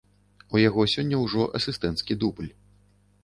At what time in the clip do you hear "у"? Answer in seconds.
0.55-0.59